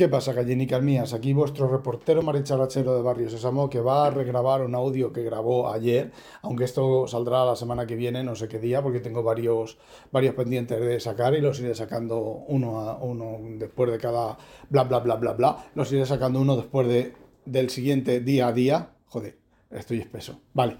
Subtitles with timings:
[0.00, 1.12] ¿Qué pasa, gallinicas mías?
[1.12, 5.70] Aquí vuestro reportero maricharachero de Barrio Sésamo que va a regrabar un audio que grabó
[5.70, 9.76] ayer, aunque esto saldrá la semana que viene, no sé qué día, porque tengo varios,
[10.10, 14.38] varios pendientes de sacar y los iré sacando uno a uno después de cada
[14.70, 15.70] bla bla bla bla bla.
[15.74, 17.12] Los iré sacando uno después de,
[17.44, 18.94] del siguiente día a día.
[19.04, 19.36] Joder,
[19.70, 20.40] estoy espeso.
[20.54, 20.78] Vale,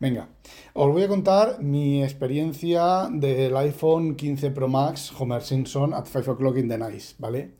[0.00, 0.30] venga.
[0.72, 6.30] Os voy a contar mi experiencia del iPhone 15 Pro Max Homer Simpson at 5
[6.30, 7.50] o'clock in the night, ¿vale?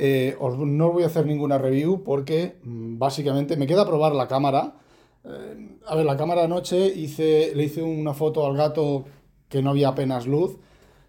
[0.00, 4.28] Eh, no os voy a hacer ninguna review porque mm, básicamente me queda probar la
[4.28, 4.76] cámara.
[5.24, 9.06] Eh, a ver, la cámara anoche hice, le hice una foto al gato
[9.48, 10.56] que no había apenas luz.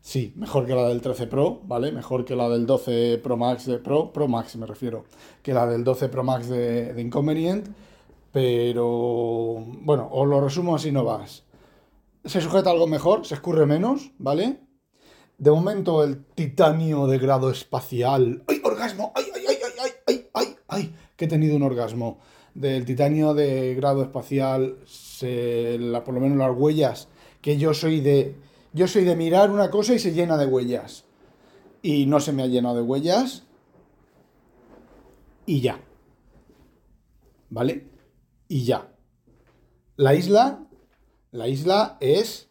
[0.01, 1.91] Sí, mejor que la del 13 Pro, ¿vale?
[1.91, 5.03] Mejor que la del 12 Pro Max de Pro, Pro Max me refiero,
[5.43, 7.67] que la del 12 Pro Max de, de Inconvenient.
[8.31, 11.43] Pero bueno, os lo resumo así no vas.
[12.25, 14.61] Se sujeta algo mejor, se escurre menos, ¿vale?
[15.39, 18.43] De momento el titanio de grado espacial.
[18.47, 19.11] ¡Ay, orgasmo!
[19.15, 20.95] ¡Ay, ay, ay, ay, ay, ay, ay!
[21.17, 22.19] Que he tenido un orgasmo.
[22.53, 24.77] Del titanio de grado espacial,
[26.05, 27.07] por lo menos las huellas,
[27.41, 28.35] que yo soy de...
[28.71, 31.05] Yo soy de mirar una cosa y se llena de huellas.
[31.81, 33.43] Y no se me ha llenado de huellas.
[35.45, 35.81] Y ya.
[37.49, 37.87] ¿Vale?
[38.47, 38.91] Y ya.
[39.95, 40.65] La isla...
[41.31, 42.49] La isla es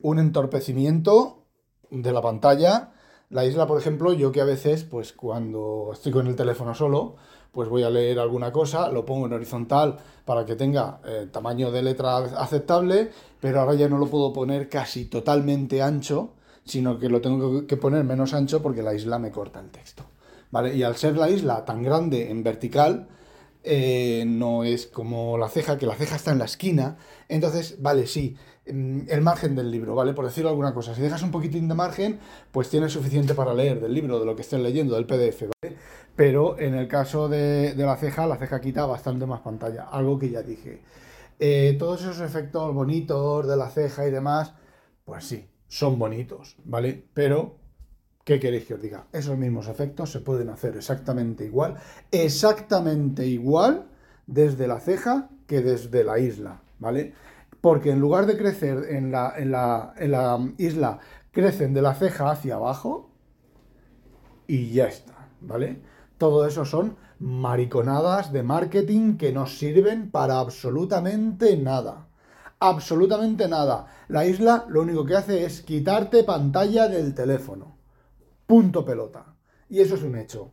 [0.00, 1.46] un entorpecimiento
[1.90, 2.92] de la pantalla.
[3.30, 7.14] La isla, por ejemplo, yo que a veces, pues cuando estoy con el teléfono solo,
[7.52, 11.70] pues voy a leer alguna cosa, lo pongo en horizontal para que tenga eh, tamaño
[11.70, 16.34] de letra aceptable, pero ahora ya no lo puedo poner casi totalmente ancho,
[16.64, 20.02] sino que lo tengo que poner menos ancho porque la isla me corta el texto.
[20.50, 20.74] ¿Vale?
[20.74, 23.08] Y al ser la isla tan grande en vertical,
[23.62, 26.96] eh, no es como la ceja, que la ceja está en la esquina.
[27.28, 30.12] Entonces, vale, sí, el margen del libro, ¿vale?
[30.12, 30.94] Por decirlo alguna cosa.
[30.94, 32.18] Si dejas un poquitín de margen,
[32.52, 35.76] pues tienes suficiente para leer del libro, de lo que estés leyendo, del PDF, ¿vale?
[36.14, 40.30] Pero en el caso de, la ceja, la ceja quita bastante más pantalla, algo que
[40.30, 40.82] ya dije.
[41.38, 44.52] Eh, todos esos efectos bonitos de la ceja y demás,
[45.04, 47.06] pues sí, son bonitos, ¿vale?
[47.14, 47.60] Pero
[48.24, 49.06] ¿Qué queréis que os diga?
[49.12, 51.76] Esos mismos efectos se pueden hacer exactamente igual,
[52.12, 53.88] exactamente igual
[54.26, 57.14] desde la ceja que desde la isla, ¿vale?
[57.60, 59.34] Porque en lugar de crecer en la,
[60.58, 60.98] isla,
[61.30, 63.10] crecen de la ceja hacia abajo
[64.46, 65.82] y ya está, ¿vale?
[66.18, 72.08] Todo eso son mariconadas de marketing que no sirven para absolutamente nada.
[72.58, 73.86] Absolutamente nada.
[74.08, 77.78] La isla lo único que hace es quitarte pantalla del teléfono.
[78.46, 79.34] Punto pelota.
[79.68, 80.52] Y eso es un hecho.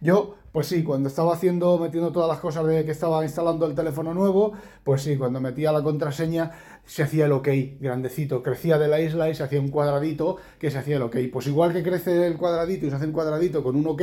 [0.00, 3.74] Yo, pues sí, cuando estaba haciendo, metiendo todas las cosas de que estaba instalando el
[3.74, 4.52] teléfono nuevo,
[4.82, 6.50] pues sí, cuando metía la contraseña
[6.84, 10.70] se hacía el OK grandecito, crecía de la isla y se hacía un cuadradito que
[10.70, 11.16] se hacía el OK.
[11.32, 14.02] Pues igual que crece el cuadradito y se hace un cuadradito con un OK,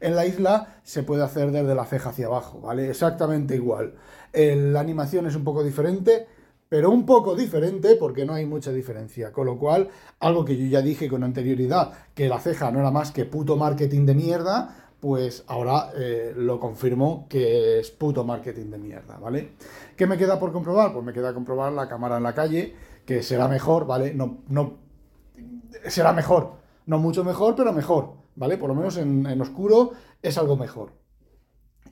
[0.00, 2.88] en la isla se puede hacer desde la ceja hacia abajo, ¿vale?
[2.88, 3.94] Exactamente igual.
[4.32, 6.28] la animación es un poco diferente,
[6.68, 9.32] pero un poco diferente porque no hay mucha diferencia.
[9.32, 9.88] Con lo cual,
[10.20, 13.56] algo que yo ya dije con anterioridad, que la ceja no era más que puto
[13.56, 19.52] marketing de mierda, pues ahora eh, lo confirmo que es puto marketing de mierda, ¿vale?
[19.96, 20.92] ¿Qué me queda por comprobar?
[20.92, 22.74] Pues me queda comprobar la cámara en la calle,
[23.06, 24.14] que será mejor, ¿vale?
[24.14, 24.78] No, no,
[25.88, 26.52] será mejor,
[26.86, 28.58] no mucho mejor, pero mejor, ¿vale?
[28.58, 30.92] Por lo menos en, en oscuro es algo mejor.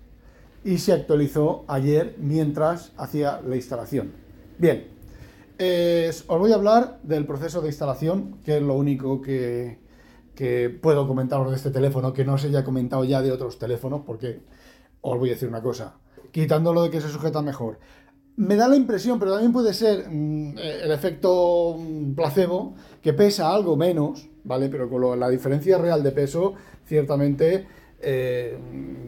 [0.63, 4.13] Y se actualizó ayer mientras hacía la instalación.
[4.57, 4.87] Bien,
[6.29, 9.83] os voy a hablar del proceso de instalación, que es lo único que,
[10.81, 14.43] puedo comentaros de este teléfono, que no se haya comentado ya de otros teléfonos, porque
[15.01, 15.97] os voy a decir una cosa,
[16.33, 17.79] quitándolo de que se sujeta mejor.
[18.37, 23.55] Me da la impresión, pero también puede ser mm, el efecto mm, placebo, que pesa
[23.55, 24.69] algo menos, ¿vale?
[24.69, 26.55] Pero con la diferencia real de peso,
[26.85, 27.67] ciertamente
[28.01, 28.59] eh,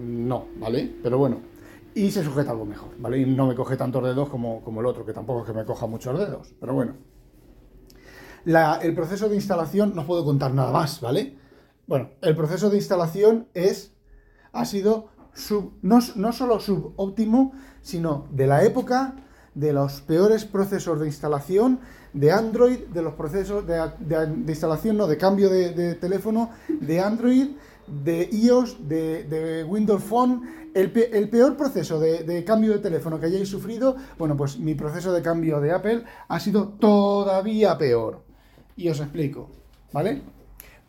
[0.00, 0.92] no, ¿vale?
[1.02, 1.40] Pero bueno,
[1.94, 3.18] y se sujeta algo mejor, ¿vale?
[3.18, 5.64] Y no me coge tantos dedos como, como el otro, que tampoco es que me
[5.64, 7.15] coja muchos dedos, pero bueno.
[8.46, 11.36] El proceso de instalación, no puedo contar nada más, ¿vale?
[11.86, 13.92] Bueno, el proceso de instalación es,
[14.52, 15.08] ha sido
[15.82, 17.52] no, no solo subóptimo,
[17.82, 19.14] sino de la época
[19.54, 21.80] de los peores procesos de instalación
[22.12, 23.80] de Android, de los procesos de,
[24.48, 27.48] instalación, no, de cambio de, teléfono, de Android,
[27.86, 33.96] de iOS, de, Windows Phone, el, peor proceso de, cambio de teléfono que hayáis sufrido,
[34.18, 38.25] bueno, pues mi proceso de cambio de Apple ha sido todavía peor.
[38.76, 39.48] Y os explico,
[39.92, 40.22] ¿vale?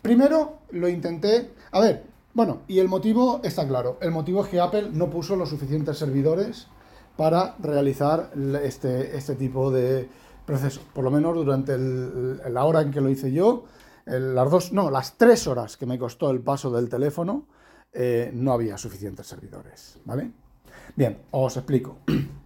[0.02, 2.04] Primero lo intenté, a ver,
[2.34, 5.98] bueno, y el motivo está claro, el motivo es que Apple no puso los suficientes
[5.98, 6.68] servidores
[7.16, 8.32] para realizar
[8.62, 10.08] este, este tipo de
[10.46, 10.82] proceso.
[10.94, 13.66] Por lo menos durante la hora en que lo hice yo,
[14.06, 17.48] las dos, no, las tres horas que me costó el paso del teléfono,
[17.92, 20.32] eh, no había suficientes servidores, ¿vale?
[20.96, 21.98] Bien, os explico.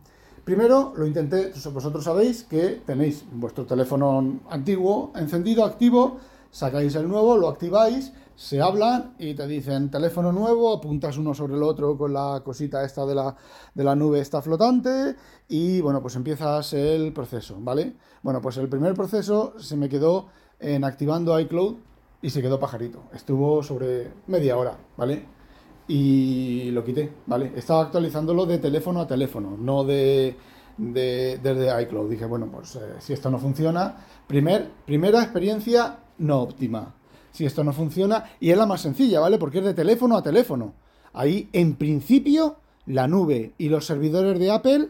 [0.43, 6.17] Primero lo intenté, vosotros sabéis que tenéis vuestro teléfono antiguo encendido, activo,
[6.49, 11.53] sacáis el nuevo, lo activáis, se hablan y te dicen teléfono nuevo, apuntas uno sobre
[11.53, 13.35] el otro con la cosita esta de la,
[13.75, 15.15] de la nube esta flotante
[15.47, 17.95] y bueno, pues empiezas el proceso, ¿vale?
[18.23, 20.29] Bueno, pues el primer proceso se me quedó
[20.59, 21.75] en activando iCloud
[22.23, 23.03] y se quedó pajarito.
[23.13, 25.40] Estuvo sobre media hora, ¿vale?
[25.88, 27.51] Y lo quité, ¿vale?
[27.56, 30.36] Estaba actualizándolo de teléfono a teléfono, no de,
[30.78, 32.10] desde iCloud.
[32.10, 33.98] Dije, bueno, pues eh, si esto no funciona,
[34.28, 36.95] primer, primera experiencia no óptima.
[37.31, 39.38] Si esto no funciona, y es la más sencilla, ¿vale?
[39.38, 40.74] Porque es de teléfono a teléfono.
[41.13, 44.89] Ahí, en principio, la nube y los servidores de Apple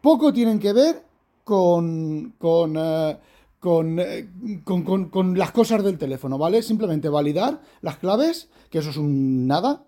[0.00, 1.04] poco tienen que ver
[1.44, 3.18] con, con eh,
[3.64, 4.28] eh,
[4.62, 6.62] con, con, las cosas del teléfono, ¿vale?
[6.62, 9.84] Simplemente validar las claves, que eso es un nada,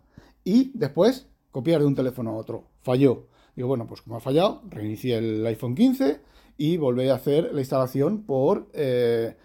[0.47, 2.69] y después copiar de un teléfono a otro.
[2.81, 3.27] Falló.
[3.57, 6.21] Digo, bueno, pues como ha fallado, reinicié el iPhone 15
[6.57, 9.37] y volví a hacer la instalación por eh,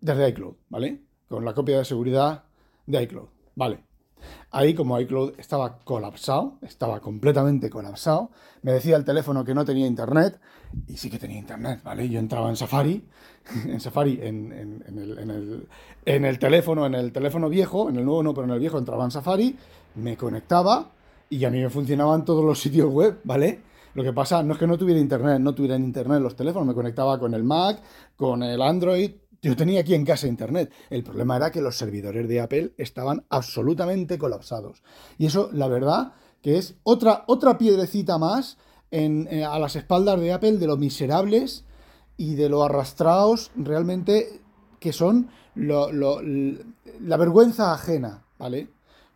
[0.00, 1.02] desde iCloud, ¿vale?
[1.28, 2.44] Con la copia de seguridad
[2.86, 3.84] de iCloud, ¿vale?
[4.50, 8.30] Ahí como iCloud estaba colapsado, estaba completamente colapsado,
[8.62, 10.40] me decía el teléfono que no tenía internet,
[10.88, 12.08] y sí que tenía internet, ¿vale?
[12.08, 13.06] Yo entraba en Safari,
[13.66, 15.18] en Safari, en, el,
[16.04, 18.78] en, el, teléfono, en el teléfono viejo, en el nuevo no, pero en el viejo
[18.78, 19.56] entraba en Safari,
[19.94, 20.90] me conectaba
[21.28, 23.60] y a mí me funcionaban todos los sitios web, ¿vale?
[23.94, 26.74] Lo que pasa no es que no tuviera internet, no tuviera internet los teléfonos, me
[26.74, 27.80] conectaba con el Mac,
[28.16, 30.72] con el Android, yo tenía aquí en casa internet.
[30.90, 34.82] El problema era que los servidores de Apple estaban absolutamente colapsados.
[35.18, 38.58] Y eso, la verdad, que es otra, otra piedrecita más
[38.90, 41.64] eh, a las espaldas de Apple de lo miserables
[42.16, 44.40] y de lo arrastrados realmente
[44.78, 48.68] que son la vergüenza ajena, ¿vale?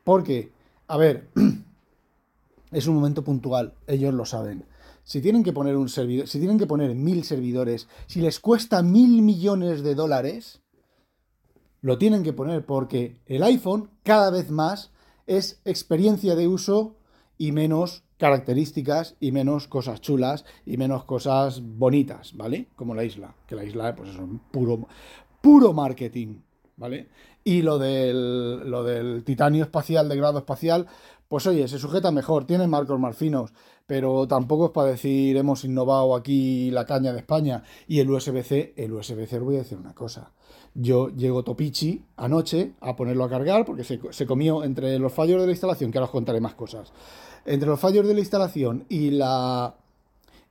[0.05, 0.53] Porque,
[0.89, 1.31] a ver,
[2.73, 4.67] es un momento puntual, ellos lo saben
[5.05, 8.83] si tienen que poner un servidor, si tienen que poner mil servidores, si les cuesta
[8.83, 10.63] mil millones de dólares,
[11.83, 14.91] lo tienen que poner porque el iPhone cada vez más
[15.27, 16.97] es experiencia de uso
[17.37, 22.69] y menos características y menos cosas chulas y menos cosas bonitas, ¿vale?
[22.75, 24.89] Como la isla, que la isla pues es un puro,
[25.43, 26.37] puro marketing,
[26.77, 27.11] ¿vale?
[27.45, 30.87] Y lo del, lo del titanio espacial de grado espacial,
[31.29, 33.53] pues oye, se sujeta mejor, tiene marcos más finos,
[33.87, 38.75] pero tampoco es para decir hemos innovado aquí la caña de España y el USB-C,
[38.77, 40.33] el USB-C, voy a decir una cosa.
[40.75, 45.41] Yo llego Topichi anoche a ponerlo a cargar porque se, se comió entre los fallos
[45.41, 46.93] de la instalación, que ahora os contaré más cosas,
[47.45, 49.75] entre los fallos de la instalación y la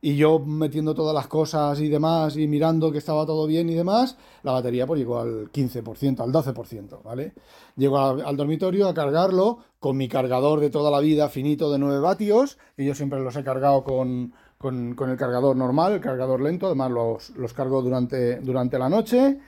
[0.06, 3.74] y yo metiendo todas las cosas y demás y mirando que estaba todo bien y
[3.74, 7.32] demás, la batería pues llegó al 15%, al 12%, ¿vale?
[7.78, 12.02] Llego al, dormitorio a cargarlo con mi cargador de toda la vida finito de 9
[12.02, 17.32] vatios, y yo siempre los he cargado con, el cargador normal, el cargador lento, además
[17.38, 19.40] los, cargo durante, durante la noche.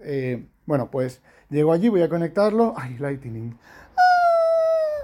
[0.00, 2.74] Eh, bueno, pues llego allí, voy a conectarlo.
[2.76, 3.56] ¡Ay, Lightning!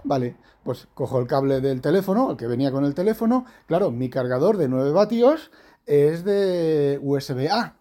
[0.03, 0.35] Vale,
[0.69, 3.47] pues cojo el cable del teléfono, el que venía con el teléfono.
[3.67, 5.51] Claro, mi cargador de 9 vatios
[5.87, 7.81] es de USB-A.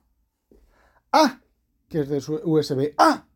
[1.12, 1.42] ¡Ah!
[1.90, 3.28] Que es de USB-A.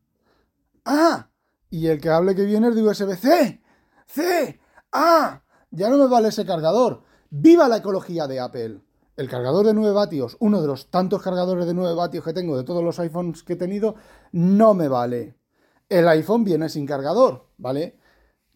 [0.85, 1.29] ¡Ah!
[1.69, 3.61] Y el cable que viene es de USB-C.
[4.07, 4.61] ¡C!
[4.93, 5.43] ¡Ah!
[5.69, 7.03] Ya no me vale ese cargador.
[7.29, 8.79] ¡Viva la ecología de Apple!
[9.17, 12.55] El cargador de 9 vatios, uno de los tantos cargadores de 9 vatios que tengo
[12.55, 13.95] de todos los iPhones que he tenido,
[14.31, 15.35] no me vale.
[15.89, 17.99] El iPhone viene sin cargador, ¿vale?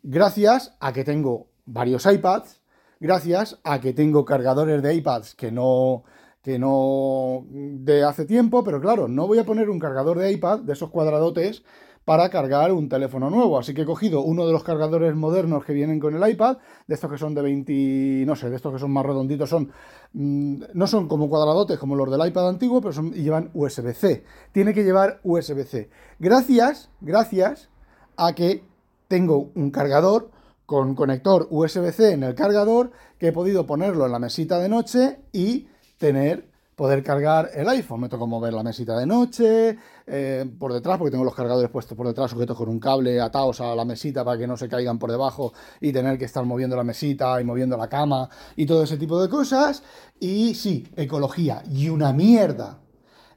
[0.05, 2.61] Gracias a que tengo varios iPads,
[2.99, 6.03] gracias a que tengo cargadores de iPads que no
[6.43, 10.59] que no de hace tiempo, pero claro, no voy a poner un cargador de iPad
[10.59, 11.63] de esos cuadradotes
[12.05, 13.57] para cargar un teléfono nuevo.
[13.57, 16.93] Así que he cogido uno de los cargadores modernos que vienen con el iPad, de
[16.93, 19.71] estos que son de 20, no sé, de estos que son más redonditos, son
[20.13, 24.23] mm, no son como cuadradotes como los del iPad antiguo, pero son, llevan USB-C.
[24.51, 25.89] Tiene que llevar USB-C.
[26.19, 27.71] Gracias, gracias
[28.17, 28.63] a que
[29.07, 30.31] tengo un cargador
[30.65, 35.19] con conector USB-C en el cargador que he podido ponerlo en la mesita de noche
[35.31, 38.01] y tener poder cargar el iPhone.
[38.01, 41.97] Me toca mover la mesita de noche eh, por detrás, porque tengo los cargadores puestos
[41.97, 44.99] por detrás, sujetos con un cable atados a la mesita para que no se caigan
[44.99, 48.83] por debajo y tener que estar moviendo la mesita y moviendo la cama y todo
[48.83, 49.83] ese tipo de cosas.
[50.19, 52.79] Y sí, ecología y una mierda.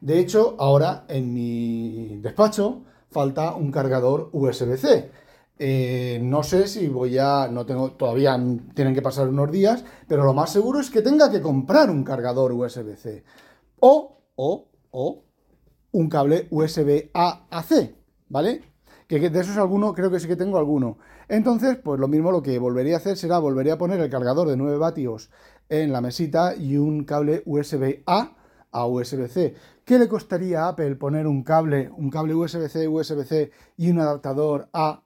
[0.01, 5.28] De hecho, ahora en mi despacho falta un cargador USB-C
[5.59, 7.49] eh, no sé si voy a.
[7.49, 7.93] No tengo.
[7.93, 8.39] Todavía
[8.75, 9.85] tienen que pasar unos días.
[10.07, 13.25] Pero lo más seguro es que tenga que comprar un cargador USB-C.
[13.81, 15.25] O, o, o,
[15.93, 17.95] un cable USB-A a C.
[18.29, 18.63] ¿Vale?
[19.07, 20.99] Que de esos alguno, creo que sí que tengo alguno.
[21.29, 24.49] Entonces, pues lo mismo lo que volvería a hacer será volvería a poner el cargador
[24.49, 25.31] de 9 vatios
[25.71, 28.37] en la mesita y un cable USB-A
[28.71, 29.55] a USB-C.
[29.85, 34.69] ¿Qué le costaría a Apple poner un cable, un cable USB-C, USB-C y un adaptador
[34.75, 35.05] a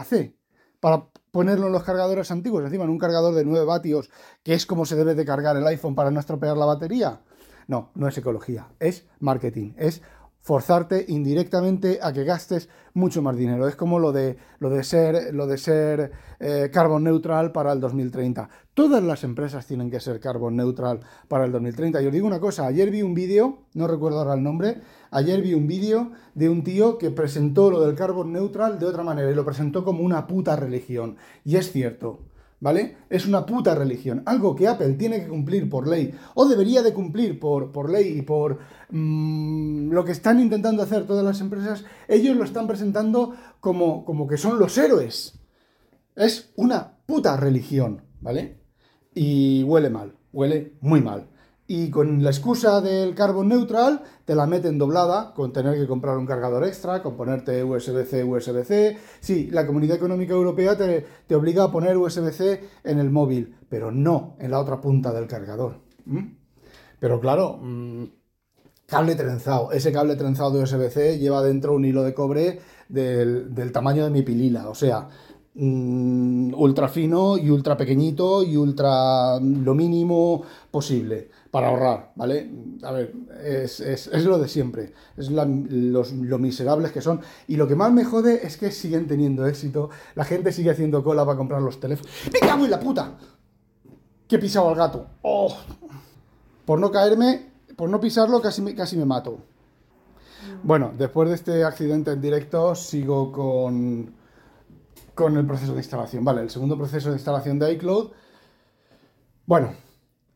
[0.00, 0.34] AC
[0.80, 4.10] para ponerlo en los cargadores antiguos, encima en un cargador de 9 vatios,
[4.42, 7.20] que es como se debe de cargar el iPhone para no estropear la batería.
[7.68, 10.02] No, no es ecología, es marketing, es
[10.40, 13.68] forzarte indirectamente a que gastes mucho más dinero.
[13.68, 17.80] Es como lo de, lo de ser, lo de ser eh, carbon neutral para el
[17.80, 18.48] 2030.
[18.74, 22.02] Todas las empresas tienen que ser carbon neutral para el 2030.
[22.02, 24.80] Y os digo una cosa, ayer vi un vídeo, no recuerdo ahora el nombre,
[25.10, 29.02] ayer vi un vídeo de un tío que presentó lo del carbon neutral de otra
[29.02, 31.16] manera y lo presentó como una puta religión.
[31.44, 32.29] Y es cierto.
[32.60, 32.98] ¿Vale?
[33.08, 36.92] Es una puta religión, algo que Apple tiene que cumplir por ley, o debería de
[36.92, 38.58] cumplir por, por ley y por
[38.90, 44.28] mm, lo que están intentando hacer todas las empresas, ellos lo están presentando como, como
[44.28, 45.40] que son los héroes.
[46.14, 48.60] Es una puta religión, ¿vale?
[49.14, 51.29] Y huele mal, huele muy mal
[51.72, 56.18] y con la excusa del carbon neutral te la meten doblada con tener que comprar
[56.18, 58.98] un cargador extra, con ponerte USB-C, USB-C.
[59.20, 64.34] Sí, la Comunidad Económica Europea te, obliga a poner USB-C en el móvil, pero no
[64.40, 65.76] en la otra punta del cargador.
[66.98, 68.04] Pero claro, mm,
[68.86, 69.70] cable trenzado.
[69.70, 72.58] Ese cable trenzado de USB-C lleva dentro un hilo de cobre
[72.88, 75.06] del, del tamaño de mi pilila, o sea
[75.54, 82.50] mm, ultra fino y ultra pequeñito y ultra lo mínimo posible para ahorrar, ¿vale?
[82.82, 87.20] A ver, es, lo de siempre, es los, lo miserables que son.
[87.48, 91.02] Y lo que más me jode es que siguen teniendo éxito, la gente sigue haciendo
[91.02, 92.12] cola para comprar los teléfonos.
[92.32, 93.18] ¡Me cago en la puta!
[94.28, 95.06] Que he pisado al gato.
[95.22, 95.56] ¡Oh!
[96.64, 99.38] Por no caerme, por no pisarlo, casi me, casi me mato.
[100.62, 104.14] Bueno, después de este accidente en directo, sigo con,
[105.14, 106.24] con el proceso de instalación.
[106.24, 108.10] Vale, el segundo proceso de instalación de iCloud.
[109.46, 109.72] Bueno,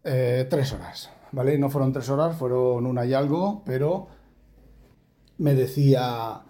[0.04, 1.58] eh, tres horas, ¿vale?
[1.58, 4.06] No fueron tres horas, fueron una y algo, pero
[5.38, 6.42] me decía,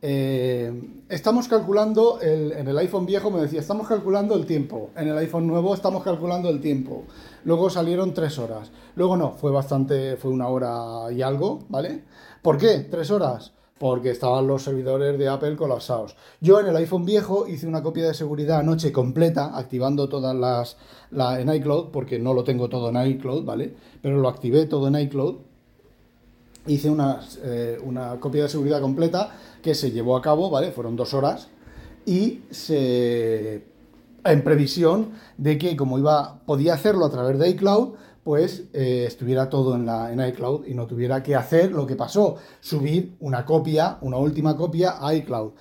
[0.00, 5.18] eh, estamos calculando, en el iPhone viejo me decía, estamos calculando el tiempo, en el
[5.18, 7.04] iPhone nuevo estamos calculando el tiempo,
[7.44, 12.02] luego salieron tres horas, luego no, fue bastante, fue una hora y algo, ¿vale?
[12.42, 12.80] ¿Por qué?
[12.90, 13.52] Tres horas
[13.82, 16.14] porque estaban los servidores de Apple colapsados.
[16.40, 20.76] Yo en el iPhone viejo hice una copia de seguridad anoche completa, activando todas las
[21.10, 23.74] la, en iCloud, porque no lo tengo todo en iCloud, ¿vale?
[24.00, 25.34] Pero lo activé todo en iCloud.
[26.68, 30.70] Hice una, eh, una copia de seguridad completa que se llevó a cabo, ¿vale?
[30.70, 31.48] Fueron dos horas
[32.06, 33.64] y se
[34.24, 39.48] en previsión de que como iba podía hacerlo a través de iCloud, pues eh, estuviera
[39.48, 43.44] todo en, la, en iCloud y no tuviera que hacer lo que pasó, subir una
[43.44, 45.52] copia, una última copia a iCloud.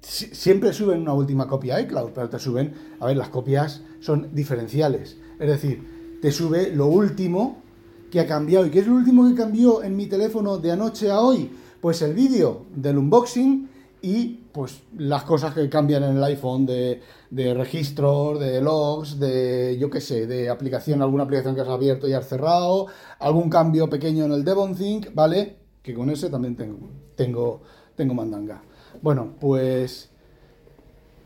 [0.00, 4.34] siempre suben una última copia a iCloud, pero te suben, a ver, las copias son
[4.34, 5.16] diferenciales.
[5.38, 7.62] Es decir, te sube lo último
[8.10, 8.66] que ha cambiado.
[8.66, 11.50] ¿Y qué es lo último que cambió en mi teléfono de anoche a hoy?
[11.80, 13.68] Pues el vídeo del unboxing
[14.02, 19.78] y pues las cosas que cambian en el iPhone de, de registros, de logs, de
[19.80, 22.88] yo qué sé, de aplicación, alguna aplicación que has abierto y has cerrado,
[23.20, 25.56] algún cambio pequeño en el DevonThink, ¿vale?
[25.82, 27.62] Que con ese también tengo, tengo,
[27.94, 28.62] tengo mandanga.
[29.00, 30.10] Bueno, pues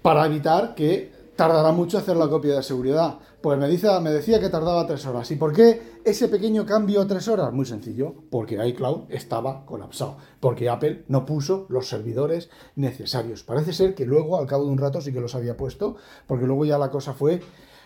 [0.03, 3.19] para evitar que tardará mucho hacer la copia de seguridad.
[3.47, 5.31] Pues me, dice, me decía que tardaba tres horas.
[5.31, 7.53] ¿Y por qué ese pequeño cambio tres horas?
[7.53, 13.45] Muy sencillo, porque iCloud estaba colapsado, porque Apple no puso los servidores necesarios.
[13.45, 15.95] Parece ser que luego, al cabo de un rato, sí que los había puesto,
[16.27, 17.41] porque luego ya la cosa fue...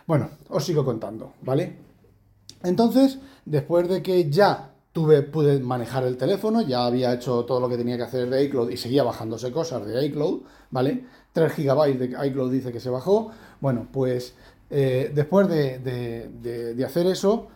[0.07, 1.77] Bueno, os sigo contando, ¿vale?
[2.63, 7.69] Entonces, después de que ya tuve, pude manejar el teléfono, ya había hecho todo lo
[7.69, 10.41] que tenía que hacer de iCloud y seguía bajándose cosas de iCloud,
[10.71, 11.05] ¿vale?
[11.33, 13.31] 3 GB de iCloud dice que se bajó.
[13.61, 14.35] Bueno, pues
[14.71, 17.49] eh, después de, hacer eso,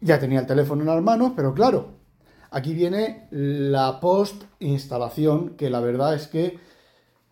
[0.00, 1.90] ya tenía el teléfono en las manos, pero claro,
[2.50, 6.58] aquí viene la post-instalación, que la verdad es que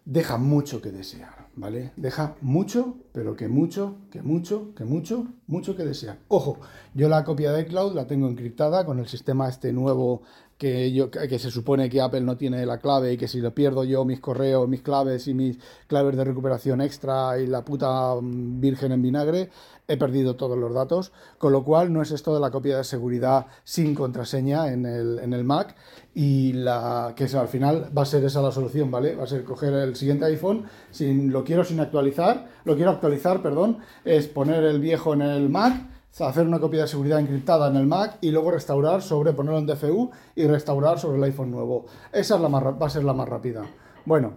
[0.05, 1.93] deja mucho que desear, ¿vale?
[1.97, 6.19] Deja mucho, pero que mucho, que mucho, que mucho, mucho que desear.
[6.29, 6.59] Ojo,
[6.95, 10.23] yo la copia de iCloud la tengo encriptada con el sistema este nuevo
[10.59, 13.55] que, yo, que se supone que Apple no tiene la clave y que si lo
[13.55, 18.15] pierdo yo mis correos, mis claves y mis claves de recuperación extra y la puta
[18.15, 19.51] mm, virgen en vinagre,
[19.89, 22.85] he perdido todos los datos, con lo cual no es esto de la copia de
[22.85, 25.77] seguridad sin contraseña en el, en el Mac
[26.15, 29.15] y la que al final va a ser esa la solución, ¿vale?
[29.15, 33.43] Va a ser coger el siguiente iPhone, sin, lo quiero sin actualizar, lo quiero actualizar,
[33.43, 37.77] perdón, es poner el viejo en el Mac hacer una copia de seguridad encriptada en
[37.77, 41.87] el Mac y luego restaurar sobre ponerlo en DFU y restaurar sobre el iPhone nuevo.
[42.13, 43.65] Esa es la más, va a ser la más rápida.
[44.05, 44.35] Bueno,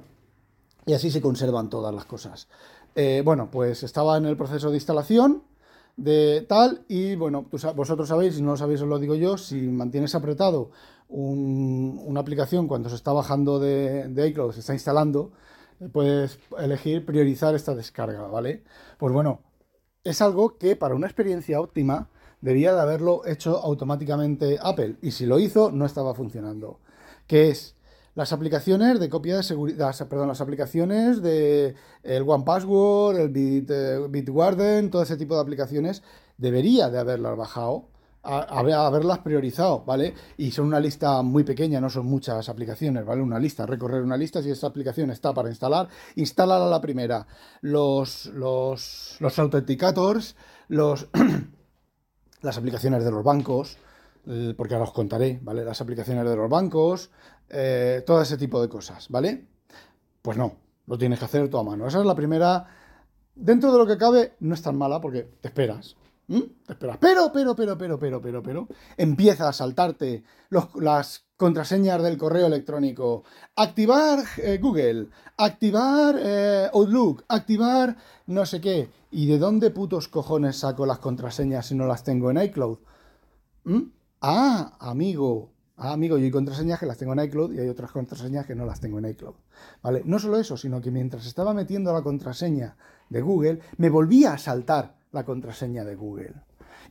[0.85, 2.47] y así se conservan todas las cosas.
[2.95, 5.43] Eh, bueno, pues estaba en el proceso de instalación
[5.95, 9.55] de tal y bueno, vosotros sabéis, si no lo sabéis os lo digo yo, si
[9.61, 10.71] mantienes apretado
[11.09, 15.31] una aplicación cuando se está bajando de, de iCloud, se está instalando,
[15.91, 18.63] puedes elegir priorizar esta descarga, ¿vale?
[18.97, 19.41] Pues bueno,
[20.10, 22.10] es algo que para una experiencia óptima
[22.41, 26.80] debía de haberlo hecho automáticamente Apple y si lo hizo no estaba funcionando.
[27.28, 27.76] Que es
[28.15, 33.69] las aplicaciones de copia de seguridad, perdón, las aplicaciones de el One Password, el Bit,
[33.69, 36.02] eh, Bitwarden, todo ese tipo de aplicaciones
[36.38, 37.86] debería de haberlas bajado
[38.23, 40.13] haberlas priorizado, ¿vale?
[40.38, 43.21] Y son una lista muy pequeña, no son muchas aplicaciones, ¿vale?
[43.21, 47.25] Una lista, recorrer una lista, si esta aplicación está para instalar, instálala la primera.
[47.62, 50.36] Los, los, los autenticators,
[50.67, 51.08] los,
[52.41, 53.77] las aplicaciones de los bancos,
[54.58, 55.63] porque ahora os contaré, ¿vale?
[55.63, 57.10] Las aplicaciones de los bancos,
[57.49, 59.47] eh, todo ese tipo de cosas, ¿vale?
[60.21, 61.88] Pues no, lo tienes que hacer tú a mano.
[61.88, 62.67] Esa es la primera.
[63.34, 65.95] Dentro de lo que cabe, no es tan mala porque te esperas,
[66.29, 66.41] ¿Mm?
[66.79, 70.23] Pero, pero, pero, pero, pero, pero, pero, empieza a saltarte
[70.75, 73.23] las contraseñas del correo electrónico,
[73.55, 78.89] activar eh, Google, activar eh, Outlook, activar no sé qué.
[79.09, 82.77] ¿Y de dónde putos cojones saco las contraseñas si no las tengo en iCloud?
[83.63, 83.81] ¿Mm?
[84.21, 85.49] Ah, amigo,
[85.81, 88.53] Ah, amigo, yo hay contraseñas que las tengo en iCloud y hay otras contraseñas que
[88.53, 89.35] no las tengo en iCloud.
[89.81, 90.01] ¿Vale?
[90.03, 92.75] No solo eso, sino que mientras estaba metiendo la contraseña
[93.07, 96.36] de Google, me volvía a saltar la contraseña de Google.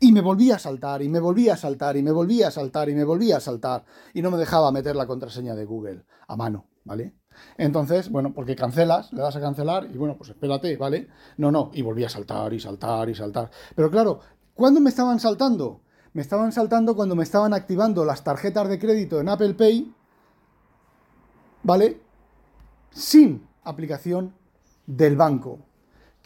[0.01, 2.89] Y me volvía a saltar, y me volvía a saltar, y me volvía a saltar,
[2.89, 3.85] y me volvía a saltar.
[4.15, 7.15] Y no me dejaba meter la contraseña de Google a mano, ¿vale?
[7.57, 11.09] Entonces, bueno, porque cancelas, le das a cancelar, y bueno, pues espérate, ¿vale?
[11.37, 13.51] No, no, y volvía a saltar, y saltar, y saltar.
[13.75, 14.21] Pero claro,
[14.55, 15.83] ¿cuándo me estaban saltando?
[16.13, 19.95] Me estaban saltando cuando me estaban activando las tarjetas de crédito en Apple Pay,
[21.63, 22.01] ¿vale?
[22.91, 24.35] Sin aplicación
[24.87, 25.68] del banco.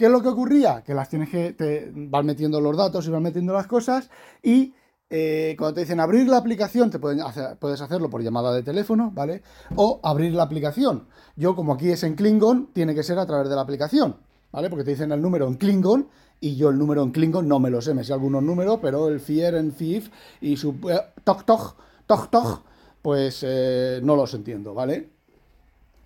[0.03, 0.83] ¿Qué es lo que ocurría?
[0.83, 4.11] Que las tienes que, te van metiendo los datos y van metiendo las cosas
[4.43, 4.75] y
[5.09, 7.21] eh, cuando te dicen abrir la aplicación, te pueden
[7.61, 9.43] puedes hacerlo por llamada de teléfono, ¿vale?
[9.77, 11.07] O abrir la aplicación.
[11.37, 14.17] Yo, como aquí es en Klingon, tiene que ser a través de la aplicación,
[14.51, 14.69] ¿vale?
[14.69, 16.09] Porque te dicen el número en Klingon
[16.41, 19.07] y yo el número en Klingon no me lo sé, me sé algunos números, pero
[19.07, 20.11] el Fier en FIF
[20.41, 20.71] y su...
[20.91, 21.77] Eh, toc, toc,
[22.09, 22.65] toc, toc,
[23.03, 25.11] pues eh, no los entiendo, ¿vale?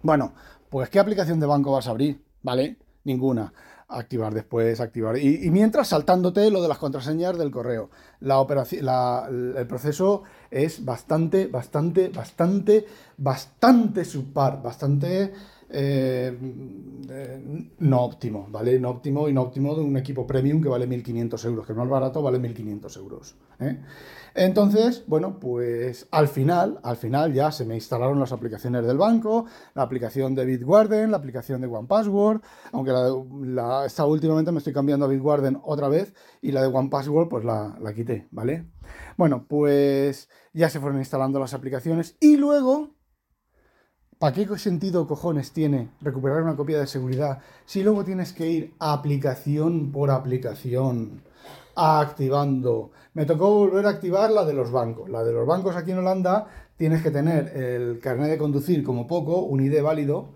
[0.02, 0.34] Bueno,
[0.68, 2.22] pues ¿qué aplicación de banco vas a abrir?
[2.42, 2.76] ¿Vale?
[3.04, 3.52] Ninguna.
[3.88, 5.16] Activar después, activar.
[5.18, 7.90] Y, mientras saltándote lo de las contraseñas del correo.
[8.20, 8.86] La operación,
[9.56, 15.32] el proceso es bastante, bastante, bastante, bastante subpar, bastante
[15.78, 16.34] eh,
[17.10, 18.80] eh, no óptimo, ¿vale?
[18.80, 21.78] No óptimo y no óptimo de un equipo premium que vale 1.500 euros, que el
[21.78, 23.36] más barato vale 1.500 euros.
[23.60, 23.78] ¿eh?
[24.34, 29.44] Entonces, bueno, pues al final, al final ya se me instalaron las aplicaciones del banco,
[29.74, 32.40] la aplicación de Bitwarden, la aplicación de OnePassword,
[32.72, 37.28] aunque la, esta últimamente me estoy cambiando a Bitwarden otra vez y la de OnePassword
[37.28, 38.64] pues la, la quité, ¿vale?
[39.18, 42.95] Bueno, pues ya se fueron instalando las aplicaciones y luego
[44.18, 48.74] ¿Para qué sentido cojones tiene recuperar una copia de seguridad si luego tienes que ir
[48.78, 51.20] aplicación por aplicación,
[51.74, 52.92] activando?
[53.12, 55.10] Me tocó volver a activar la de los bancos.
[55.10, 56.46] La de los bancos aquí en Holanda
[56.78, 60.30] tienes que tener el carnet de conducir como poco, un ID válido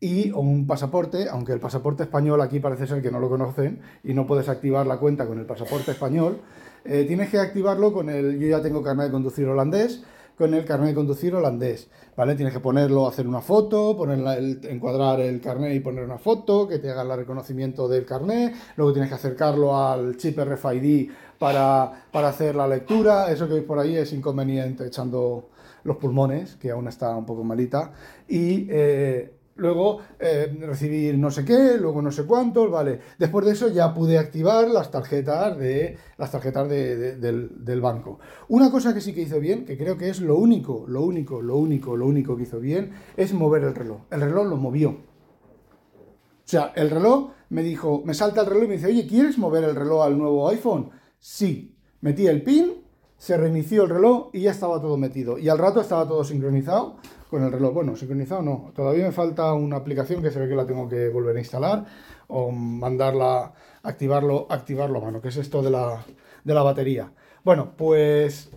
[0.00, 4.14] y un pasaporte, aunque el pasaporte español aquí parece ser que no lo conocen y
[4.14, 6.40] no puedes activar la cuenta con el pasaporte español.
[6.86, 10.04] Eh, tienes que activarlo con el yo ya tengo carnet de conducir holandés
[10.36, 12.34] con el carnet de conducir holandés, ¿vale?
[12.34, 16.68] Tienes que ponerlo, hacer una foto, poner el, encuadrar el carnet y poner una foto,
[16.68, 22.06] que te haga el reconocimiento del carnet, luego tienes que acercarlo al chip RFID para,
[22.12, 25.48] para hacer la lectura, eso que veis por ahí es inconveniente echando
[25.84, 27.92] los pulmones, que aún está un poco malita,
[28.28, 33.00] y eh, luego eh, recibir no sé qué, luego no sé cuántos, vale.
[33.18, 38.18] Después de eso ya pude activar las tarjetas de las tarjetas del, banco.
[38.48, 41.42] Una cosa que sí que hizo bien, que creo que es lo único, lo único,
[41.42, 44.02] lo único, lo único que hizo bien, es mover el reloj.
[44.10, 44.90] El reloj lo movió.
[44.90, 49.36] O sea, el reloj me dijo, me salta el reloj y me dice, oye, ¿quieres
[49.38, 50.90] mover el reloj al nuevo iPhone?
[51.18, 51.76] Sí.
[52.00, 52.84] Metí el pin,
[53.16, 55.38] se reinició el reloj y ya estaba todo metido.
[55.38, 56.96] Y al rato estaba todo sincronizado
[57.36, 57.74] con el reloj.
[57.74, 58.72] Bueno, sincronizado no.
[58.74, 61.84] Todavía me falta una aplicación que se ve que la tengo que volver a instalar
[62.28, 66.02] o mandarla, activarlo, activarlo a mano, que es esto de la,
[66.42, 67.12] de la batería.
[67.44, 68.48] Bueno, pues...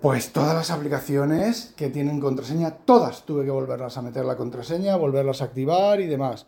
[0.00, 4.96] Pues todas las aplicaciones que tienen contraseña, todas tuve que volverlas a meter la contraseña,
[4.96, 6.46] volverlas a activar y demás.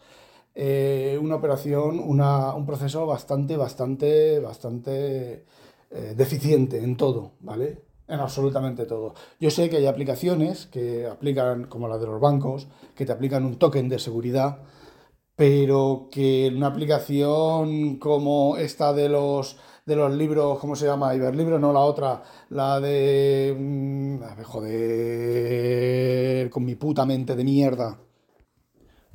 [0.54, 5.44] Eh, una operación, un proceso bastante, bastante, bastante
[5.90, 7.89] eh, deficiente en todo, ¿vale?
[8.10, 9.14] En absolutamente todo.
[9.38, 13.44] Yo sé que hay aplicaciones que aplican, como la de los bancos, que te aplican
[13.44, 14.58] un token de seguridad,
[15.36, 21.14] pero que una aplicación como esta de los de los libros, ¿cómo se llama?
[21.14, 23.56] Iberlibro, no la otra, la de...
[23.58, 27.98] Mm, a joder, con mi puta mente de mierda.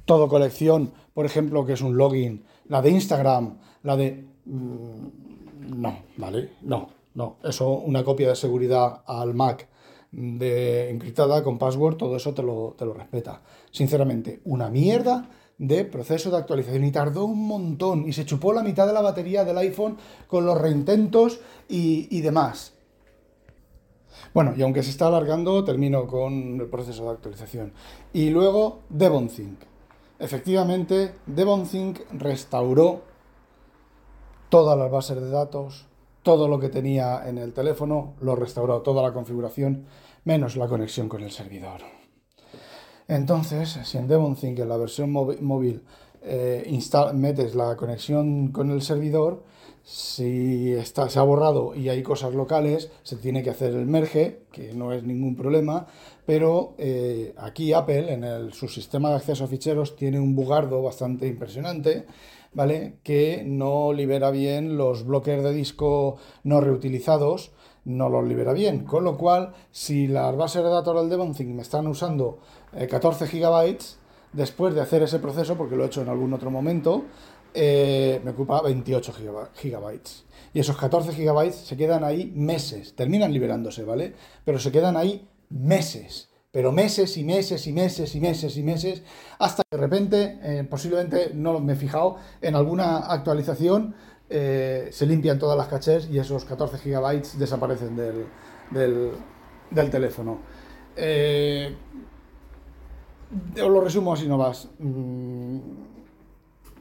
[0.06, 4.28] Todo colección, por ejemplo, que es un login, la de Instagram, la de...
[4.46, 6.52] Mm, no, ¿vale?
[6.62, 6.95] No.
[7.16, 9.68] No, eso, una copia de seguridad al Mac
[10.12, 13.42] de encriptada con password, todo eso te lo, te lo respeta.
[13.72, 18.64] Sinceramente, una mierda de proceso de actualización y tardó un montón y se chupó la
[18.64, 19.98] mitad de la batería del iPhone
[20.28, 22.74] con los reintentos y, y demás.
[24.34, 27.74] Bueno, y aunque se está alargando, termino con el proceso de actualización.
[28.12, 29.60] Y luego DevonThink.
[30.20, 33.02] Efectivamente, DevonThink restauró
[34.50, 35.88] todas las bases de datos,
[36.26, 39.86] todo lo que tenía en el teléfono, lo restauró, toda la configuración,
[40.24, 41.82] menos la conexión con el servidor.
[43.08, 45.84] Entonces, si en DevonThink en la versión móvil
[46.24, 46.80] eh,
[47.14, 49.44] metes la conexión con el servidor,
[49.84, 54.46] si está, se ha borrado y hay cosas locales, se tiene que hacer el merge,
[54.52, 55.86] que no es ningún problema,
[56.26, 61.28] pero eh, aquí Apple, en su sistema de acceso a ficheros, tiene un bugardo bastante
[61.28, 62.08] impresionante
[62.56, 62.98] ¿vale?
[63.04, 67.52] Que no libera bien los bloques de disco no reutilizados,
[67.84, 68.86] no los libera bien.
[68.86, 72.40] Con lo cual, si las bases de datos del Devonthink me están usando
[72.90, 74.00] 14 eh, gigabytes,
[74.34, 77.04] después de hacer ese proceso, porque lo he hecho en algún otro momento,
[77.54, 79.14] eh, me ocupa 28
[79.54, 80.26] gigabytes.
[80.54, 84.14] Y esos 14 gigabytes se quedan ahí meses, terminan liberándose, ¿vale?
[84.46, 89.04] Pero se quedan ahí meses pero meses y meses y meses y meses y meses,
[89.40, 93.94] hasta que de repente, eh, posiblemente no me he fijado, en alguna actualización
[94.30, 99.12] eh, se limpian todas las cachés y esos 14 gigabytes desaparecen del,
[99.92, 100.38] teléfono.
[100.96, 101.76] Eh,
[103.62, 104.70] os lo resumo así no vas.
[104.80, 105.60] Mm,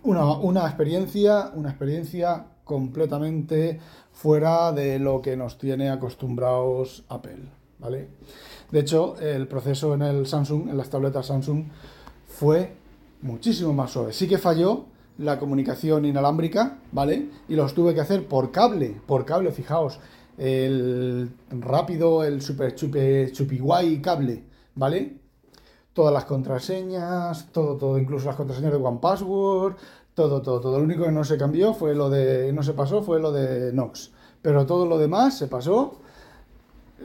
[0.04, 3.80] una, una, experiencia, una experiencia completamente
[4.12, 7.48] fuera de lo que nos tiene acostumbrados Apple,
[7.80, 8.08] ¿vale?
[8.70, 11.64] De hecho, el proceso en el Samsung, en las tabletas Samsung,
[12.26, 12.74] fue
[13.22, 14.12] muchísimo más suave.
[14.12, 14.86] Sí que falló,
[15.18, 17.30] la comunicación inalámbrica, ¿vale?
[17.48, 20.00] Y los tuve que hacer por cable, por cable, fijaos,
[20.36, 25.18] el rápido, el super chupi, cable, ¿vale?
[25.92, 29.76] Todas las contraseñas, todo, todo, incluso las contraseñas de One Password,
[30.14, 30.78] todo, todo, todo.
[30.78, 33.72] Lo único que no se cambió fue lo de, no se pasó, fue lo de
[33.72, 34.10] Nox.
[34.42, 36.00] Pero todo lo demás se pasó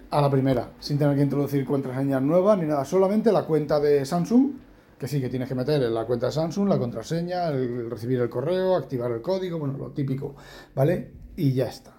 [0.09, 4.05] a la primera, sin tener que introducir contraseñas nuevas ni nada, solamente la cuenta de
[4.05, 4.51] Samsung,
[4.97, 8.19] que sí que tienes que meter en la cuenta de Samsung, la contraseña, el recibir
[8.19, 10.35] el correo, activar el código, bueno, lo típico,
[10.75, 11.11] ¿vale?
[11.37, 11.93] Y ya está.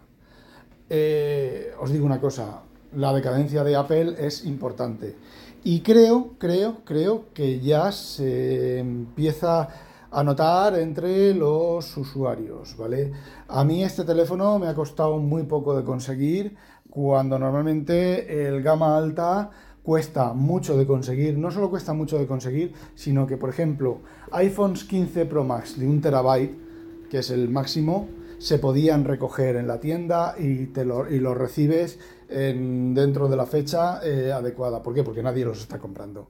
[0.89, 2.63] Eh, os digo una cosa,
[2.97, 5.17] la decadencia de Apple es importante.
[5.63, 9.69] Y creo, creo, creo que ya se empieza
[10.11, 13.13] a notar entre los usuarios, ¿vale?
[13.49, 16.57] A mí este teléfono me ha costado muy poco de conseguir,
[16.91, 19.51] cuando normalmente el gama alta
[19.83, 24.01] cuesta mucho de conseguir, no solo cuesta mucho de conseguir, sino que, por ejemplo,
[24.33, 29.67] iPhones 15 Pro Max de un terabyte, que es el máximo, se podían recoger en
[29.67, 31.99] la tienda y, te lo, y los recibes
[32.29, 34.83] dentro de la fecha eh, adecuada.
[34.83, 35.03] ¿Por qué?
[35.03, 36.29] Porque nadie los está comprando.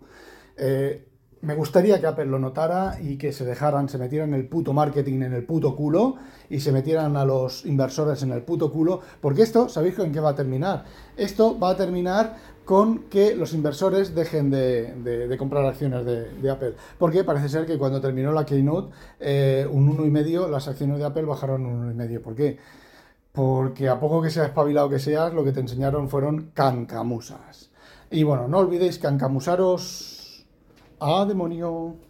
[0.56, 1.09] Eh,
[1.42, 5.22] me gustaría que Apple lo notara y que se dejaran, se metieran el puto marketing
[5.22, 6.16] en el puto culo
[6.50, 10.20] y se metieran a los inversores en el puto culo, porque esto, ¿sabéis en qué
[10.20, 10.84] va a terminar?
[11.16, 16.74] Esto va a terminar con que los inversores dejen de, comprar acciones de, Apple.
[16.98, 21.24] Porque parece ser que cuando terminó la Keynote, eh, un 1,5, las acciones de Apple
[21.24, 22.20] bajaron un 1,5.
[22.20, 22.58] ¿Por qué?
[23.32, 27.70] Porque a poco que sea espabilado que seas, lo que te enseñaron fueron cancamusas.
[28.10, 30.19] Y bueno, no olvidéis cancamusaros
[31.00, 32.09] ¡Ah, demonio!